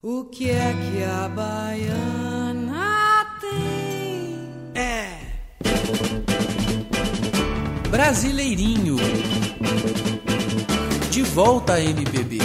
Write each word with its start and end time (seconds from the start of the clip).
O 0.00 0.26
que 0.26 0.48
é 0.48 0.72
que 0.74 1.02
a 1.02 1.28
baiana 1.28 3.26
tem? 3.40 4.48
É. 4.72 5.18
Brasileirinho. 7.90 8.94
De 11.10 11.22
volta 11.22 11.72
a 11.72 11.80
MPB. 11.80 12.38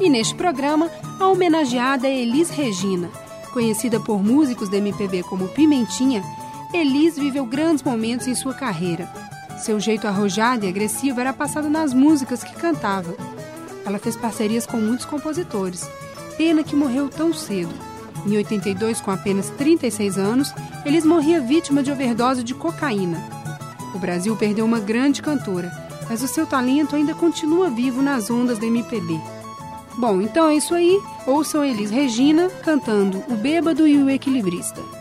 E 0.00 0.08
neste 0.08 0.34
programa, 0.34 0.90
a 1.20 1.26
homenageada 1.26 2.08
é 2.08 2.18
Elis 2.18 2.48
Regina. 2.48 3.10
Conhecida 3.52 4.00
por 4.00 4.24
músicos 4.24 4.70
da 4.70 4.78
MPB 4.78 5.22
como 5.24 5.48
Pimentinha, 5.48 6.24
Elis 6.72 7.18
viveu 7.18 7.44
grandes 7.44 7.82
momentos 7.82 8.26
em 8.26 8.34
sua 8.34 8.54
carreira 8.54 9.27
seu 9.58 9.78
jeito 9.78 10.06
arrojado 10.06 10.64
e 10.64 10.68
agressivo 10.68 11.20
era 11.20 11.32
passado 11.32 11.68
nas 11.68 11.92
músicas 11.92 12.42
que 12.42 12.54
cantava. 12.54 13.14
Ela 13.84 13.98
fez 13.98 14.16
parcerias 14.16 14.66
com 14.66 14.76
muitos 14.78 15.06
compositores. 15.06 15.88
Pena 16.36 16.62
que 16.62 16.76
morreu 16.76 17.08
tão 17.08 17.32
cedo. 17.32 17.74
Em 18.26 18.36
82, 18.36 19.00
com 19.00 19.10
apenas 19.10 19.50
36 19.50 20.18
anos, 20.18 20.52
Elis 20.84 21.04
morria 21.04 21.40
vítima 21.40 21.82
de 21.82 21.90
overdose 21.90 22.42
de 22.42 22.54
cocaína. 22.54 23.22
O 23.94 23.98
Brasil 23.98 24.36
perdeu 24.36 24.64
uma 24.64 24.80
grande 24.80 25.22
cantora, 25.22 25.72
mas 26.08 26.22
o 26.22 26.28
seu 26.28 26.46
talento 26.46 26.96
ainda 26.96 27.14
continua 27.14 27.70
vivo 27.70 28.02
nas 28.02 28.30
ondas 28.30 28.58
da 28.58 28.66
MPB. 28.66 29.20
Bom, 29.96 30.20
então 30.20 30.48
é 30.48 30.54
isso 30.54 30.74
aí. 30.74 31.00
Ouçam 31.26 31.64
Elis 31.64 31.90
Regina 31.90 32.48
cantando 32.62 33.22
O 33.28 33.34
Bêbado 33.34 33.86
e 33.86 33.96
o 34.02 34.08
Equilibrista. 34.08 34.97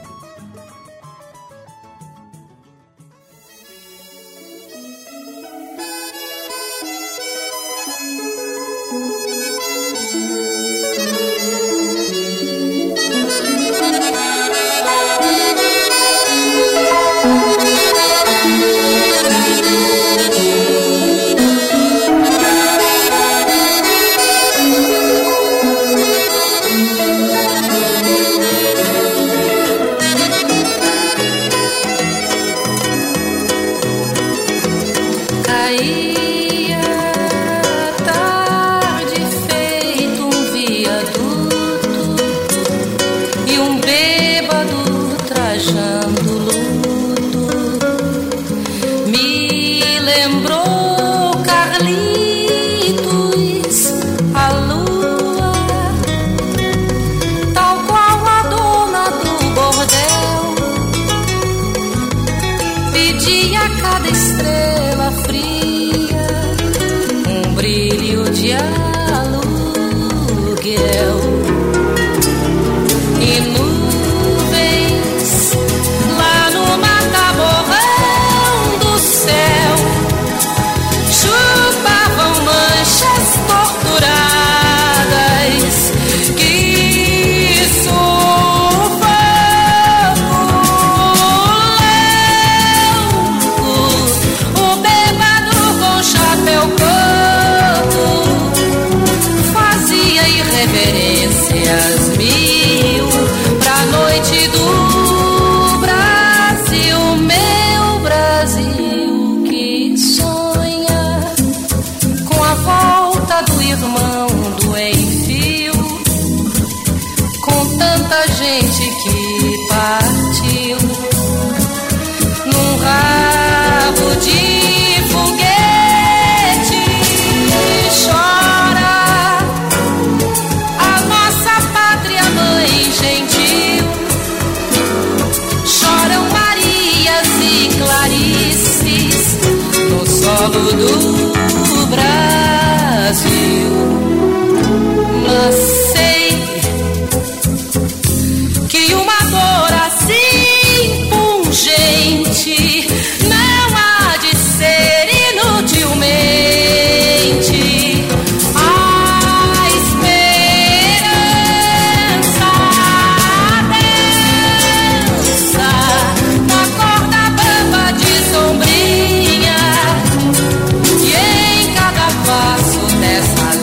Pode 140.67 141.16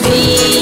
ser. 0.05 0.54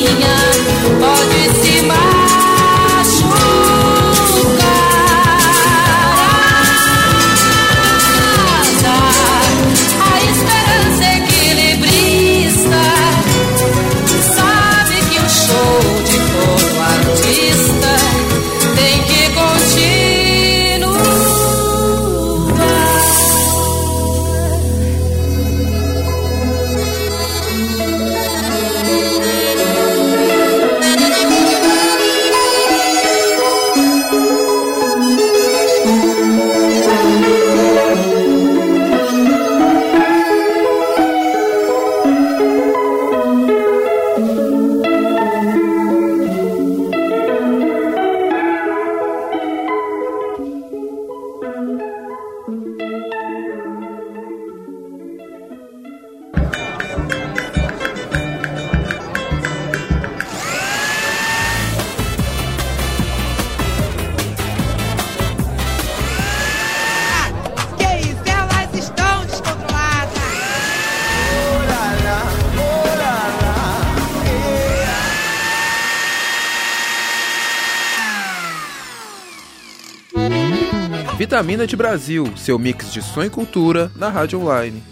Vitamina 81.23 81.65
de 81.65 81.77
Brasil, 81.77 82.33
seu 82.35 82.59
mix 82.59 82.91
de 82.91 83.01
som 83.01 83.23
e 83.23 83.29
cultura 83.29 83.89
na 83.95 84.09
rádio 84.09 84.41
online. 84.41 84.83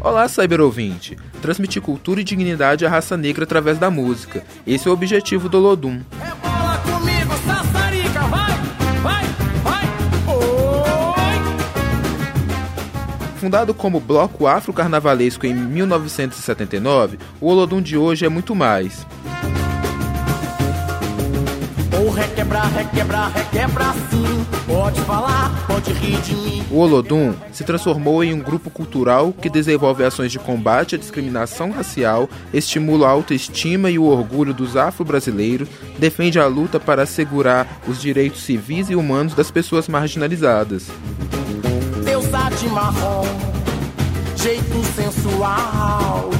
Olá, 0.00 0.26
cyberouvinte! 0.26 1.16
Transmitir 1.40 1.80
cultura 1.80 2.20
e 2.20 2.24
dignidade 2.24 2.84
à 2.84 2.88
raça 2.88 3.16
negra 3.16 3.44
através 3.44 3.78
da 3.78 3.88
música. 3.92 4.42
Esse 4.66 4.88
é 4.88 4.90
o 4.90 4.94
objetivo 4.94 5.48
do 5.48 5.60
Lodum. 5.60 6.00
Oi! 10.26 10.58
Fundado 13.36 13.72
como 13.72 14.00
bloco 14.00 14.48
afro-carnavalesco 14.48 15.46
em 15.46 15.54
1979, 15.54 17.20
o 17.40 17.46
Olodum 17.46 17.80
de 17.80 17.96
hoje 17.96 18.26
é 18.26 18.28
muito 18.28 18.52
mais. 18.52 19.06
Requebrar, 22.18 22.72
requebrar, 22.72 23.32
requebrar 23.32 23.94
sim. 24.10 24.44
Pode 24.66 25.00
falar, 25.02 25.66
pode 25.68 25.92
rir 25.92 26.20
de 26.22 26.34
mim. 26.34 26.64
O 26.68 26.78
Olodum 26.78 27.32
se 27.52 27.62
transformou 27.62 28.24
em 28.24 28.34
um 28.34 28.40
grupo 28.40 28.70
cultural 28.70 29.32
que 29.32 29.48
desenvolve 29.48 30.02
ações 30.02 30.32
de 30.32 30.38
combate 30.40 30.96
à 30.96 30.98
discriminação 30.98 31.70
racial, 31.70 32.28
estimula 32.52 33.06
a 33.06 33.10
autoestima 33.10 33.88
e 33.88 34.00
o 34.00 34.04
orgulho 34.04 34.52
dos 34.52 34.76
afro-brasileiros, 34.76 35.68
defende 35.96 36.40
a 36.40 36.46
luta 36.46 36.80
para 36.80 37.04
assegurar 37.04 37.80
os 37.86 38.00
direitos 38.00 38.42
civis 38.42 38.90
e 38.90 38.96
humanos 38.96 39.32
das 39.32 39.52
pessoas 39.52 39.86
marginalizadas. 39.86 40.88
Deusa 42.04 42.50
de 42.58 42.68
marrom, 42.68 43.26
jeito 44.36 44.84
sensual. 44.96 46.30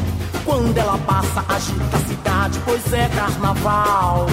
Quando 0.44 0.76
ela 0.76 0.98
passa, 0.98 1.44
agita 1.48 1.96
a 1.96 2.00
cidade, 2.00 2.58
pois 2.64 2.92
é 2.92 3.08
carnaval. 3.14 4.26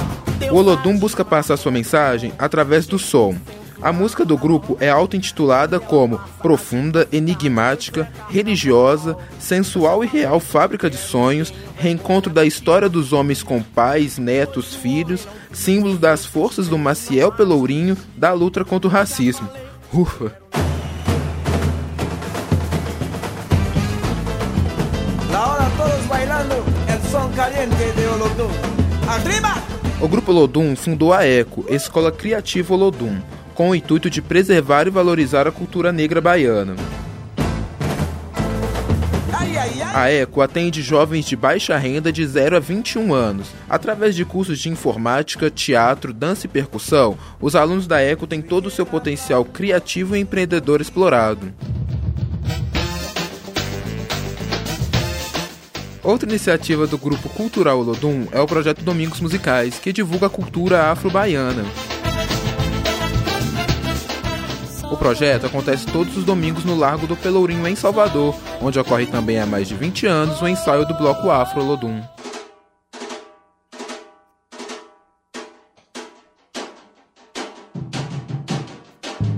O 0.52 0.56
Olodum 0.56 0.98
busca 0.98 1.26
passar 1.26 1.58
sua 1.58 1.72
mensagem 1.72 2.32
através 2.38 2.86
do 2.86 2.98
som. 3.00 3.36
A 3.82 3.92
música 3.92 4.24
do 4.24 4.38
grupo 4.38 4.78
é 4.80 4.90
auto-intitulada 4.90 5.80
como 5.80 6.20
Profunda, 6.42 7.08
Enigmática, 7.12 8.10
Religiosa, 8.30 9.18
Sensual 9.40 10.04
e 10.04 10.08
Real 10.08 10.40
Fábrica 10.40 10.90
de 10.90 10.98
Sonhos, 10.98 11.54
reencontro 11.76 12.32
da 12.32 12.46
história 12.46 12.88
dos 12.88 13.12
homens 13.12 13.44
com 13.44 13.62
pais, 13.62 14.18
netos, 14.18 14.74
filhos, 14.74 15.28
símbolo 15.52 15.98
das 15.98 16.26
forças 16.26 16.68
do 16.68 16.78
Maciel 16.78 17.32
Pelourinho 17.32 17.98
da 18.16 18.32
luta 18.32 18.64
contra 18.64 18.88
o 18.88 18.92
racismo. 18.92 19.48
Ufa! 19.94 20.32
Ahora 25.34 25.70
todos 25.78 26.06
bailando 26.08 26.56
el 26.88 27.12
son 27.12 27.32
caliente 27.34 27.92
de 27.92 28.08
Olodum. 28.08 28.52
O 30.02 30.10
Grupo 30.10 30.32
Olodum 30.32 30.76
fundou 30.76 31.14
a 31.14 31.26
ECO, 31.26 31.66
Escola 31.70 32.12
Criativa 32.12 32.74
Olodum, 32.74 33.18
com 33.54 33.70
o 33.70 33.76
intuito 33.76 34.10
de 34.10 34.22
preservar 34.22 34.88
e 34.88 34.90
valorizar 34.90 35.48
a 35.48 35.52
cultura 35.52 35.92
negra 35.92 36.20
baiana. 36.20 36.76
A 39.94 40.12
ECO 40.12 40.42
atende 40.42 40.82
jovens 40.82 41.26
de 41.26 41.38
baixa 41.38 41.78
renda 41.78 42.12
de 42.12 42.28
0 42.28 42.58
a 42.58 42.60
21 42.60 43.14
anos. 43.14 43.48
Através 43.70 44.14
de 44.14 44.26
cursos 44.26 44.60
de 44.60 44.68
informática, 44.68 45.50
teatro, 45.50 46.14
dança 46.14 46.46
e 46.46 46.50
percussão, 46.50 47.18
os 47.40 47.56
alunos 47.56 47.88
da 47.88 48.02
ECO 48.02 48.28
têm 48.28 48.42
todo 48.42 48.66
o 48.66 48.72
seu 48.72 48.86
potencial 48.86 49.46
criativo 49.46 50.14
e 50.14 50.20
empreendedor 50.20 50.82
explorado. 50.82 51.54
Outra 56.06 56.30
iniciativa 56.30 56.86
do 56.86 57.00
grupo 57.00 57.28
cultural 57.30 57.80
Olodum 57.80 58.28
é 58.32 58.40
o 58.40 58.46
projeto 58.46 58.84
Domingos 58.84 59.20
Musicais, 59.20 59.80
que 59.80 59.92
divulga 59.92 60.28
a 60.28 60.30
cultura 60.30 60.92
afro-baiana. 60.92 61.66
O 64.92 64.96
projeto 64.96 65.48
acontece 65.48 65.88
todos 65.88 66.16
os 66.16 66.24
domingos 66.24 66.64
no 66.64 66.78
Largo 66.78 67.08
do 67.08 67.18
Pelourinho, 67.18 67.68
em 67.68 67.76
Salvador, 67.76 68.36
onde 68.62 68.78
ocorre 68.78 69.08
também 69.08 69.40
há 69.40 69.48
mais 69.48 69.68
de 69.68 69.74
20 69.74 70.06
anos 70.06 70.40
o 70.44 70.48
ensaio 70.48 70.86
do 70.86 70.94
bloco 70.94 71.32
Afro 71.32 71.64
Olodum. 71.64 72.00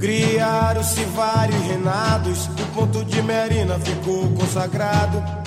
Criaram-se 0.02 1.04
vários 1.16 1.62
reinados, 1.62 2.48
o 2.48 2.76
ponto 2.76 3.06
de 3.06 3.22
Merina 3.22 3.80
ficou 3.80 4.28
consagrado. 4.36 5.47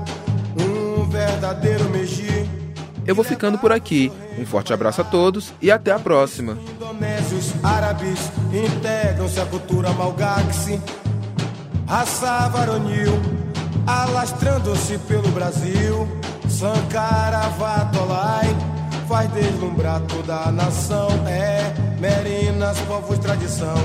um 0.56 1.10
verdadeiro 1.10 1.90
Meji. 1.90 2.33
Eu 3.06 3.16
vou 3.16 3.24
ficando 3.24 3.58
por 3.58 3.72
aqui. 3.72 4.12
Um 4.38 4.46
forte 4.46 4.74
abraço 4.74 5.02
a 5.02 5.04
todos 5.04 5.54
e 5.62 5.70
até 5.70 5.92
a 5.92 6.00
próxima. 6.00 6.58
Indonésios, 6.76 7.54
árabes 7.64 8.20
integram-se 8.52 9.40
à 9.40 9.46
cultura 9.46 9.92
malgaxe. 9.92 10.80
Raça 11.88 12.48
varonil, 12.50 13.14
alastrando-se 13.86 14.98
pelo 15.00 15.30
Brasil. 15.30 16.08
Sankara 16.48 17.50
Vatolai 17.50 18.48
faz 19.08 19.30
deslumbrar 19.32 20.02
toda 20.02 20.36
a 20.48 20.52
nação. 20.52 21.10
É 21.28 21.74
Merinas, 22.00 22.80
povos 22.82 23.18
tradição. 23.20 23.76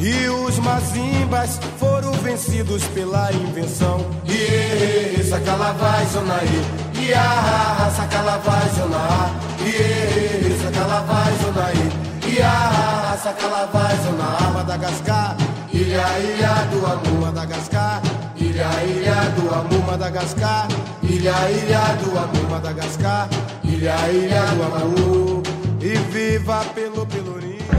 E 0.00 0.28
os 0.28 0.58
mazimbas 0.58 1.58
foram 1.78 2.12
vencidos 2.12 2.84
pela 2.88 3.32
invenção. 3.32 3.98
E 4.26 5.22
sacalavai, 5.22 6.04
zonaí. 6.06 6.83
Ia, 7.06 7.90
sacalavai, 7.96 8.68
zonaí. 8.76 9.44
E 9.60 10.56
sacalavai, 10.62 11.32
zonaí. 11.42 11.84
Ia, 12.32 13.16
sacalavai, 13.22 13.96
zonaí. 14.04 14.54
Madagascar. 14.54 15.36
Ilha, 15.70 16.06
ilha 16.18 16.54
do 16.70 16.86
amor, 16.86 17.20
Madagascar. 17.20 18.00
Ilha, 18.36 18.70
ilha 18.84 19.20
do 19.36 19.54
amor, 19.54 19.86
Madagascar. 19.86 20.68
Ilha, 21.02 21.50
ilha 21.50 21.84
do 22.00 22.18
amor, 22.18 22.50
Madagascar. 22.50 23.28
Ilha, 23.64 23.96
ilha 24.10 24.44
do 24.56 24.62
amor. 24.62 25.42
E 25.82 25.94
viva 26.10 26.64
pelo 26.74 27.04
Pelourinho. 27.04 27.73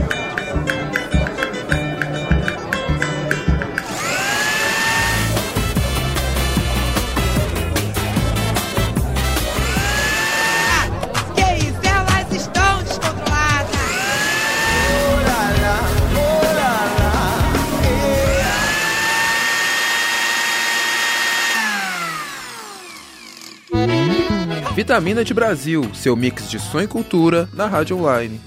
Vitamina 24.86 25.24
de 25.24 25.34
Brasil, 25.34 25.82
seu 25.92 26.14
mix 26.14 26.48
de 26.48 26.60
som 26.60 26.80
e 26.80 26.86
cultura 26.86 27.48
na 27.52 27.66
rádio 27.66 27.98
online. 27.98 28.40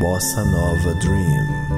Bossa 0.00 0.42
Nova 0.46 0.94
Dream. 0.94 1.68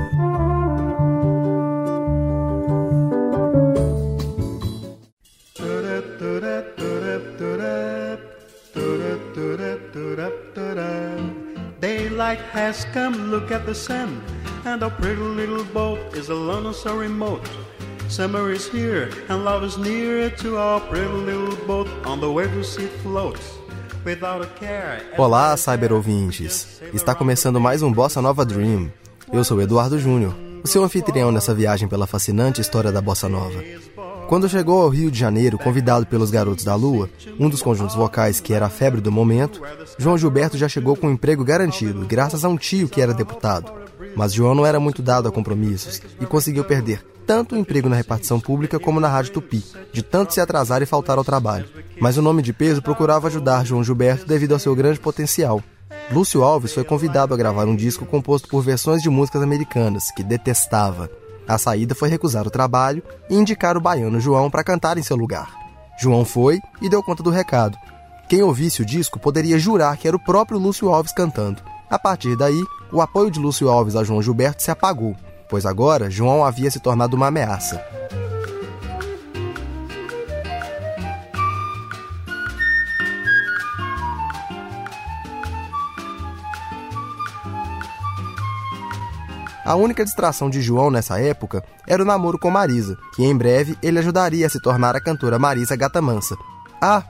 Daylight 11.80 12.40
has 12.52 12.84
come, 12.92 13.16
look 13.32 13.50
at 13.50 13.66
the 13.66 13.74
sun, 13.74 14.22
and 14.64 14.84
our 14.84 14.92
pretty 14.92 15.20
little 15.20 15.64
boat 15.74 15.98
is 16.14 16.28
alone 16.28 16.66
and 16.66 16.74
so 16.76 16.96
remote. 16.96 17.42
Summer 18.10 18.52
is 18.52 18.68
here, 18.68 19.08
and 19.28 19.44
love 19.44 19.64
is 19.64 19.76
near 19.78 20.30
to 20.38 20.56
our 20.58 20.80
pretty 20.80 21.06
little 21.06 21.54
boat 21.64 21.86
on 22.04 22.18
the 22.18 22.26
way 22.26 22.48
to 22.48 22.64
see 22.64 22.82
it 22.82 22.92
float. 23.04 23.38
Without 24.04 24.42
a 24.42 24.48
care. 24.58 25.00
Olá, 25.16 25.56
cyber 25.56 25.92
ouvintes! 25.92 26.80
Está 26.92 27.14
começando 27.14 27.60
mais 27.60 27.82
um 27.82 27.92
Bossa 27.92 28.20
Nova 28.20 28.44
Dream. 28.44 28.90
Eu 29.32 29.44
sou 29.44 29.62
Eduardo 29.62 29.96
Júnior, 29.96 30.34
o 30.64 30.66
seu 30.66 30.82
anfitrião 30.82 31.30
nessa 31.30 31.54
viagem 31.54 31.86
pela 31.86 32.04
fascinante 32.04 32.60
história 32.60 32.90
da 32.90 33.00
Bossa 33.00 33.28
Nova. 33.28 33.62
Quando 34.28 34.48
chegou 34.48 34.82
ao 34.82 34.88
Rio 34.88 35.08
de 35.08 35.18
Janeiro, 35.18 35.56
convidado 35.56 36.04
pelos 36.04 36.32
Garotos 36.32 36.64
da 36.64 36.74
Lua, 36.74 37.08
um 37.38 37.48
dos 37.48 37.62
conjuntos 37.62 37.94
vocais 37.94 38.40
que 38.40 38.52
era 38.52 38.66
a 38.66 38.70
febre 38.70 39.00
do 39.00 39.12
momento, 39.12 39.62
João 39.98 40.18
Gilberto 40.18 40.58
já 40.58 40.68
chegou 40.68 40.96
com 40.96 41.06
um 41.06 41.12
emprego 41.12 41.44
garantido, 41.44 42.04
graças 42.06 42.44
a 42.44 42.48
um 42.48 42.56
tio 42.56 42.88
que 42.88 43.00
era 43.00 43.14
deputado. 43.14 43.72
Mas 44.16 44.32
João 44.32 44.54
não 44.54 44.66
era 44.66 44.80
muito 44.80 45.02
dado 45.02 45.28
a 45.28 45.32
compromissos 45.32 46.00
e 46.20 46.26
conseguiu 46.26 46.64
perder 46.64 47.04
tanto 47.26 47.54
o 47.54 47.58
emprego 47.58 47.88
na 47.88 47.94
repartição 47.94 48.40
pública 48.40 48.78
como 48.80 48.98
na 48.98 49.06
Rádio 49.06 49.34
Tupi, 49.34 49.64
de 49.92 50.02
tanto 50.02 50.34
se 50.34 50.40
atrasar 50.40 50.82
e 50.82 50.86
faltar 50.86 51.16
ao 51.16 51.24
trabalho. 51.24 51.68
Mas 52.00 52.16
o 52.16 52.22
nome 52.22 52.42
de 52.42 52.52
peso 52.52 52.82
procurava 52.82 53.28
ajudar 53.28 53.64
João 53.64 53.84
Gilberto 53.84 54.26
devido 54.26 54.52
ao 54.52 54.58
seu 54.58 54.74
grande 54.74 54.98
potencial. 54.98 55.62
Lúcio 56.10 56.42
Alves 56.42 56.72
foi 56.72 56.82
convidado 56.82 57.32
a 57.32 57.36
gravar 57.36 57.66
um 57.66 57.76
disco 57.76 58.04
composto 58.04 58.48
por 58.48 58.62
versões 58.62 59.00
de 59.00 59.08
músicas 59.08 59.42
americanas, 59.42 60.10
que 60.10 60.24
detestava. 60.24 61.08
A 61.46 61.56
saída 61.56 61.94
foi 61.94 62.08
recusar 62.08 62.46
o 62.46 62.50
trabalho 62.50 63.02
e 63.28 63.36
indicar 63.36 63.76
o 63.76 63.80
baiano 63.80 64.20
João 64.20 64.50
para 64.50 64.64
cantar 64.64 64.98
em 64.98 65.02
seu 65.02 65.16
lugar. 65.16 65.54
João 66.00 66.24
foi 66.24 66.60
e 66.82 66.88
deu 66.88 67.02
conta 67.02 67.22
do 67.22 67.30
recado. 67.30 67.78
Quem 68.28 68.42
ouvisse 68.42 68.82
o 68.82 68.86
disco 68.86 69.20
poderia 69.20 69.58
jurar 69.58 69.96
que 69.96 70.08
era 70.08 70.16
o 70.16 70.24
próprio 70.24 70.58
Lúcio 70.58 70.88
Alves 70.88 71.12
cantando. 71.12 71.62
A 71.90 71.98
partir 71.98 72.36
daí, 72.36 72.64
o 72.92 73.02
apoio 73.02 73.32
de 73.32 73.40
Lúcio 73.40 73.68
Alves 73.68 73.96
a 73.96 74.04
João 74.04 74.22
Gilberto 74.22 74.62
se 74.62 74.70
apagou, 74.70 75.16
pois 75.48 75.66
agora 75.66 76.08
João 76.08 76.44
havia 76.44 76.70
se 76.70 76.78
tornado 76.78 77.16
uma 77.16 77.26
ameaça. 77.26 77.84
A 89.64 89.74
única 89.74 90.04
distração 90.04 90.48
de 90.48 90.62
João 90.62 90.92
nessa 90.92 91.20
época 91.20 91.64
era 91.88 92.02
o 92.02 92.06
namoro 92.06 92.38
com 92.38 92.50
Marisa, 92.50 92.96
que 93.14 93.24
em 93.24 93.36
breve 93.36 93.76
ele 93.82 93.98
ajudaria 93.98 94.46
a 94.46 94.50
se 94.50 94.60
tornar 94.60 94.94
a 94.94 95.00
cantora 95.00 95.40
Marisa 95.40 95.76
Gata 95.76 96.00
Mansa. 96.00 96.36
Ah, 96.80 97.02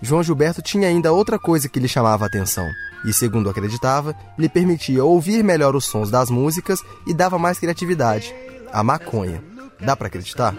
João 0.00 0.22
Gilberto 0.22 0.62
tinha 0.62 0.88
ainda 0.88 1.12
outra 1.12 1.38
coisa 1.38 1.68
que 1.68 1.80
lhe 1.80 1.88
chamava 1.88 2.24
a 2.24 2.26
atenção, 2.26 2.68
e, 3.04 3.12
segundo 3.12 3.50
acreditava, 3.50 4.14
lhe 4.38 4.48
permitia 4.48 5.04
ouvir 5.04 5.42
melhor 5.42 5.74
os 5.74 5.84
sons 5.84 6.10
das 6.10 6.30
músicas 6.30 6.80
e 7.06 7.14
dava 7.14 7.38
mais 7.38 7.58
criatividade: 7.58 8.34
a 8.72 8.82
maconha. 8.82 9.42
Dá 9.80 9.96
para 9.96 10.06
acreditar? 10.06 10.54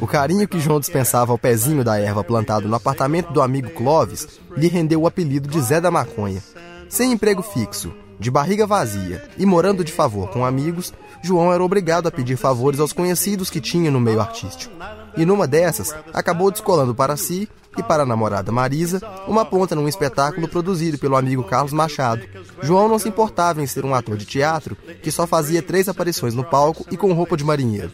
O 0.00 0.06
carinho 0.06 0.48
que 0.48 0.58
João 0.58 0.80
dispensava 0.80 1.30
ao 1.30 1.38
pezinho 1.38 1.84
da 1.84 1.98
erva 1.98 2.24
plantado 2.24 2.66
no 2.66 2.74
apartamento 2.74 3.32
do 3.32 3.40
amigo 3.40 3.70
Clovis 3.70 4.40
lhe 4.56 4.66
rendeu 4.66 5.02
o 5.02 5.06
apelido 5.06 5.48
de 5.48 5.60
Zé 5.60 5.80
da 5.80 5.90
Maconha. 5.90 6.42
Sem 6.88 7.12
emprego 7.12 7.42
fixo, 7.42 7.92
de 8.18 8.30
barriga 8.30 8.66
vazia 8.66 9.22
e 9.38 9.46
morando 9.46 9.84
de 9.84 9.92
favor 9.92 10.28
com 10.30 10.44
amigos, 10.44 10.92
João 11.22 11.52
era 11.52 11.62
obrigado 11.62 12.06
a 12.06 12.10
pedir 12.10 12.36
favores 12.36 12.80
aos 12.80 12.92
conhecidos 12.92 13.50
que 13.50 13.60
tinha 13.60 13.90
no 13.90 14.00
meio 14.00 14.20
artístico. 14.20 14.72
E 15.16 15.24
numa 15.24 15.46
dessas, 15.46 15.94
acabou 16.12 16.50
descolando 16.50 16.94
para 16.94 17.16
si 17.16 17.48
e 17.76 17.82
para 17.82 18.02
a 18.02 18.06
namorada 18.06 18.50
Marisa 18.50 19.00
uma 19.28 19.44
ponta 19.44 19.74
num 19.74 19.88
espetáculo 19.88 20.48
produzido 20.48 20.98
pelo 20.98 21.16
amigo 21.16 21.44
Carlos 21.44 21.72
Machado. 21.72 22.22
João 22.62 22.88
não 22.88 22.98
se 22.98 23.08
importava 23.08 23.62
em 23.62 23.66
ser 23.66 23.84
um 23.84 23.94
ator 23.94 24.16
de 24.16 24.24
teatro 24.24 24.76
que 25.02 25.10
só 25.10 25.26
fazia 25.26 25.62
três 25.62 25.88
aparições 25.88 26.34
no 26.34 26.44
palco 26.44 26.84
e 26.90 26.96
com 26.96 27.12
roupa 27.12 27.36
de 27.36 27.44
marinheiro. 27.44 27.92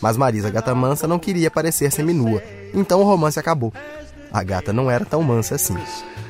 Mas 0.00 0.16
Marisa 0.16 0.50
Gata 0.50 0.74
Mansa 0.74 1.08
não 1.08 1.18
queria 1.18 1.50
parecer 1.50 1.90
seminua, 1.90 2.42
então 2.74 3.00
o 3.00 3.04
romance 3.04 3.38
acabou. 3.38 3.72
A 4.32 4.42
gata 4.42 4.72
não 4.72 4.90
era 4.90 5.04
tão 5.04 5.22
mansa 5.22 5.54
assim. 5.54 5.76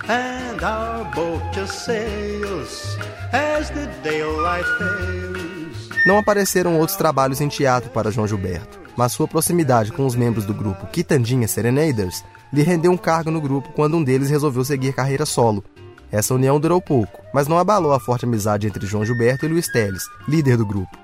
And 0.08 0.62
our 0.62 1.04
boat 1.14 1.42
just 1.52 1.84
sails 1.84 2.96
as 3.32 3.68
the 3.70 3.86
daylight 4.04 4.64
fails. 4.78 5.88
Não 6.06 6.18
apareceram 6.18 6.78
outros 6.78 6.96
trabalhos 6.96 7.40
em 7.40 7.48
teatro 7.48 7.90
para 7.90 8.12
João 8.12 8.28
Gilberto, 8.28 8.78
mas 8.96 9.10
sua 9.10 9.26
proximidade 9.26 9.90
com 9.90 10.06
os 10.06 10.14
membros 10.14 10.44
do 10.44 10.54
grupo 10.54 10.86
Quitandinha 10.86 11.48
Serenaders 11.48 12.22
lhe 12.52 12.62
rendeu 12.62 12.92
um 12.92 12.96
cargo 12.96 13.32
no 13.32 13.40
grupo 13.40 13.72
quando 13.72 13.96
um 13.96 14.04
deles 14.04 14.30
resolveu 14.30 14.64
seguir 14.64 14.94
carreira 14.94 15.26
solo. 15.26 15.64
Essa 16.12 16.34
união 16.34 16.60
durou 16.60 16.80
pouco, 16.80 17.20
mas 17.34 17.48
não 17.48 17.58
abalou 17.58 17.92
a 17.92 17.98
forte 17.98 18.24
amizade 18.24 18.68
entre 18.68 18.86
João 18.86 19.04
Gilberto 19.04 19.44
e 19.44 19.48
Luiz 19.48 19.66
Teles, 19.72 20.04
líder 20.28 20.56
do 20.56 20.64
grupo. 20.64 20.96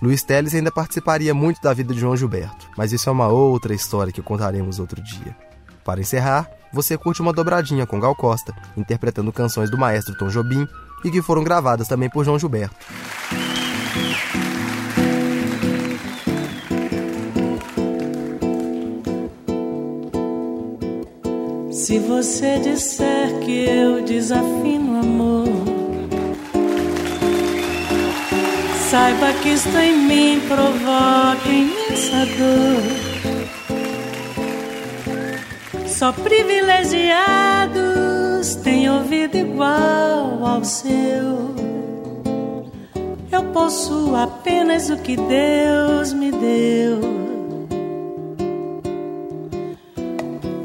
Luiz 0.00 0.22
Teles 0.22 0.54
ainda 0.54 0.72
participaria 0.72 1.34
muito 1.34 1.60
da 1.60 1.74
vida 1.74 1.92
de 1.92 2.00
João 2.00 2.16
Gilberto, 2.16 2.70
mas 2.74 2.90
isso 2.90 3.08
é 3.08 3.12
uma 3.12 3.28
outra 3.28 3.74
história 3.74 4.12
que 4.12 4.22
contaremos 4.22 4.78
outro 4.78 5.02
dia. 5.02 5.36
Para 5.86 6.00
encerrar, 6.00 6.50
você 6.72 6.98
curte 6.98 7.22
uma 7.22 7.32
dobradinha 7.32 7.86
com 7.86 8.00
Gal 8.00 8.16
Costa, 8.16 8.52
interpretando 8.76 9.32
canções 9.32 9.70
do 9.70 9.78
maestro 9.78 10.18
Tom 10.18 10.26
Jobim 10.26 10.66
e 11.04 11.10
que 11.12 11.22
foram 11.22 11.44
gravadas 11.44 11.86
também 11.86 12.10
por 12.10 12.24
João 12.24 12.36
Gilberto. 12.40 12.74
Se 21.70 22.00
você 22.00 22.58
disser 22.58 23.38
que 23.44 23.64
eu 23.66 24.04
desafino 24.04 24.98
amor, 24.98 25.46
saiba 28.90 29.32
que 29.40 29.50
isto 29.50 29.78
em 29.78 29.96
mim 29.98 30.42
provoca 30.48 31.48
imensa 31.48 32.26
dor. 32.36 33.05
Só 35.96 36.12
privilegiados 36.12 38.54
têm 38.56 38.90
ouvido 38.90 39.38
igual 39.38 40.46
ao 40.46 40.62
seu. 40.62 41.54
Eu 43.32 43.44
possuo 43.54 44.14
apenas 44.14 44.90
o 44.90 44.98
que 44.98 45.16
Deus 45.16 46.12
me 46.12 46.30
deu. 46.32 47.00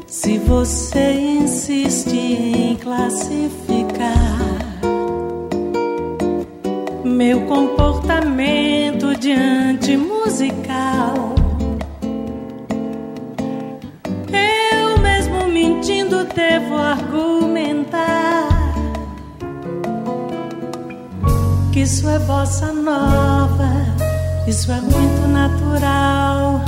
Se 0.06 0.36
você 0.36 1.14
insiste 1.14 2.14
em 2.14 2.76
classificar 2.76 4.12
meu 7.02 7.40
comportamento 7.46 9.16
diante 9.16 9.96
musical 9.96 11.41
devo 16.72 16.78
argumentar 16.78 18.48
que 21.72 21.80
isso 21.80 22.08
é 22.08 22.18
bossa 22.20 22.72
nova, 22.72 23.68
isso 24.46 24.72
é 24.72 24.80
muito 24.80 25.28
natural. 25.28 26.64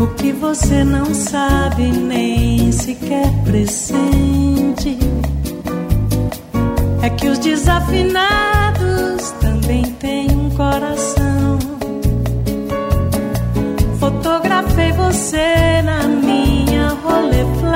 O 0.00 0.06
que 0.14 0.32
você 0.32 0.84
não 0.84 1.12
sabe 1.12 1.88
nem 1.88 2.70
sequer 2.70 3.30
pressente 3.44 4.96
é 7.02 7.10
que 7.10 7.28
os 7.28 7.38
desafinados 7.38 9.30
também 9.40 9.82
têm 9.94 10.30
um 10.30 10.50
coração. 10.50 11.58
Fotografei 13.98 14.92
você 14.92 15.82
na 15.82 16.06
minha 16.06 16.88
Rolleiflex. 17.02 17.67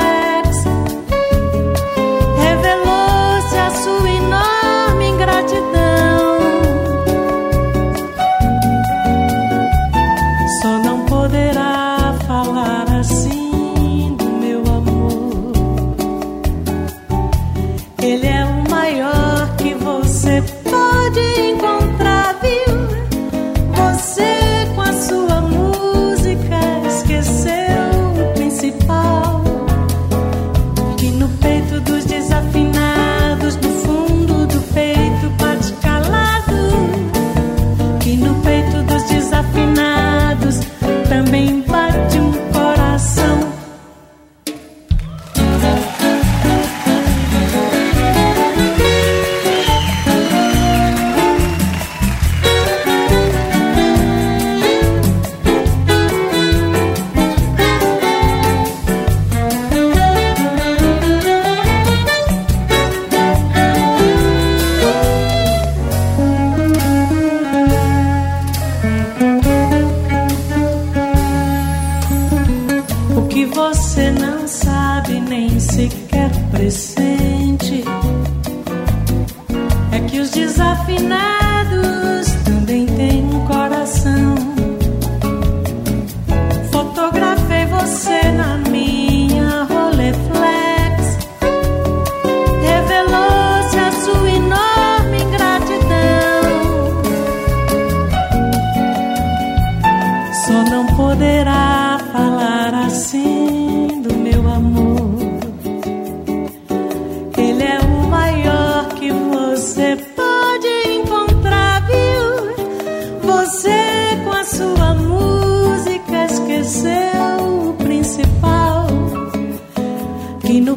que 73.32 73.46
você 73.46 74.10
não 74.10 74.46
sabe 74.46 75.18
nem 75.20 75.58
sequer 75.58 76.30
presente. 76.50 77.41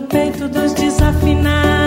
peito 0.08 0.48
dos 0.48 0.74
desafinados. 0.74 1.85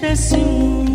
Desse 0.00 0.36
mundo. 0.36 0.85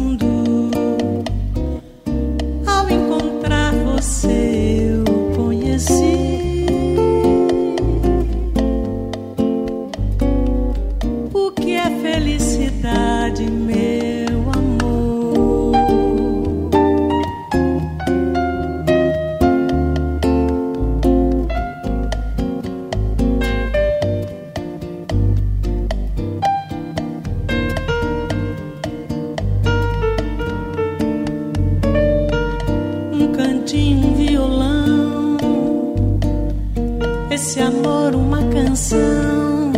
Esse 37.31 37.61
amor, 37.61 38.13
uma 38.13 38.43
canção 38.49 39.71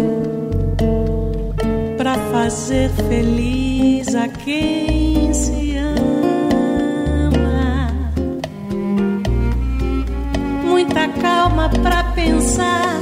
pra 1.96 2.16
fazer 2.32 2.90
feliz 3.08 4.16
a 4.16 4.28
quem 4.28 5.32
se 5.32 5.78
ama. 5.78 7.38
Muita 10.66 11.08
calma 11.22 11.70
pra 11.70 12.04
pensar 12.16 13.00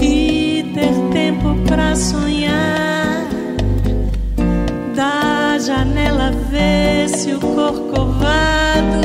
e 0.00 0.70
ter 0.72 0.94
tempo 1.12 1.56
pra 1.66 1.96
sonhar 1.96 3.26
da 4.94 5.58
janela 5.58 6.30
vê-se 6.48 7.32
o 7.32 7.40
corcovado, 7.40 9.00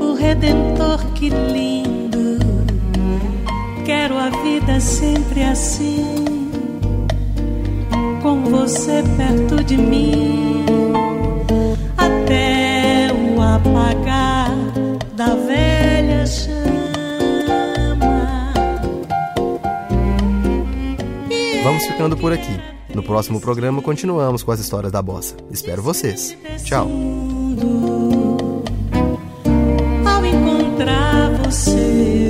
o 0.00 0.14
redentor 0.14 1.04
que 1.12 1.28
lindo. 1.28 1.99
Quero 3.90 4.16
a 4.16 4.30
vida 4.30 4.78
sempre 4.78 5.42
assim, 5.42 6.52
com 8.22 8.44
você 8.44 9.02
perto 9.16 9.64
de 9.64 9.76
mim, 9.76 10.64
até 11.98 13.08
o 13.12 13.42
apagar 13.42 14.54
da 15.16 15.34
velha 15.34 16.24
chama. 16.24 16.62
Vamos 21.64 21.84
ficando 21.84 22.16
por 22.16 22.32
aqui. 22.32 22.60
No 22.94 23.02
próximo 23.02 23.40
programa 23.40 23.82
continuamos 23.82 24.44
com 24.44 24.52
as 24.52 24.60
histórias 24.60 24.92
da 24.92 25.02
bossa. 25.02 25.34
Espero 25.50 25.82
vocês. 25.82 26.38
Tchau. 26.62 26.88
Ao 30.06 30.24
encontrar 30.24 31.32
você, 31.44 32.29